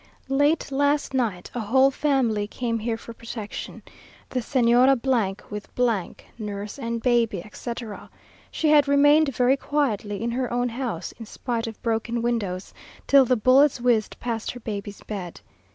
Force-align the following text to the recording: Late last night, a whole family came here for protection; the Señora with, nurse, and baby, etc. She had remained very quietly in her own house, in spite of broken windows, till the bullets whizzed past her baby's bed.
Late 0.29 0.71
last 0.71 1.13
night, 1.13 1.51
a 1.53 1.59
whole 1.59 1.91
family 1.91 2.47
came 2.47 2.79
here 2.79 2.97
for 2.97 3.13
protection; 3.13 3.83
the 4.31 4.39
Señora 4.39 4.95
with, 5.51 5.69
nurse, 6.39 6.79
and 6.79 7.03
baby, 7.03 7.43
etc. 7.45 8.09
She 8.49 8.69
had 8.69 8.87
remained 8.87 9.29
very 9.35 9.57
quietly 9.57 10.23
in 10.23 10.31
her 10.31 10.51
own 10.51 10.69
house, 10.69 11.11
in 11.19 11.27
spite 11.27 11.67
of 11.67 11.79
broken 11.83 12.23
windows, 12.23 12.73
till 13.05 13.25
the 13.25 13.35
bullets 13.37 13.79
whizzed 13.79 14.19
past 14.19 14.49
her 14.53 14.59
baby's 14.59 15.03
bed. 15.03 15.39